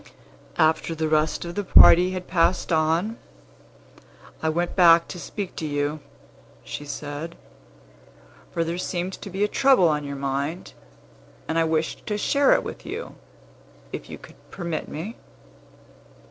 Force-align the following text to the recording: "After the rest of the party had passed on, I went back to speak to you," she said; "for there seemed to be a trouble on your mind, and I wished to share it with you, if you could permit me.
"After 0.57 0.95
the 0.95 1.07
rest 1.07 1.45
of 1.45 1.53
the 1.53 1.63
party 1.63 2.09
had 2.09 2.25
passed 2.25 2.71
on, 2.73 3.17
I 4.41 4.49
went 4.49 4.75
back 4.75 5.07
to 5.09 5.19
speak 5.19 5.55
to 5.57 5.65
you," 5.67 5.99
she 6.63 6.85
said; 6.85 7.35
"for 8.51 8.63
there 8.63 8.79
seemed 8.79 9.13
to 9.21 9.29
be 9.29 9.43
a 9.43 9.47
trouble 9.47 9.87
on 9.89 10.03
your 10.03 10.15
mind, 10.15 10.73
and 11.47 11.59
I 11.59 11.65
wished 11.65 12.07
to 12.07 12.17
share 12.17 12.51
it 12.53 12.63
with 12.63 12.83
you, 12.83 13.13
if 13.93 14.09
you 14.09 14.17
could 14.17 14.37
permit 14.49 14.89
me. 14.89 15.17